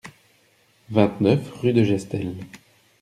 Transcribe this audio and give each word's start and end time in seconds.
vingt-neuf 0.89 1.51
rue 1.61 1.73
de 1.73 1.83
Gestel 1.83 2.33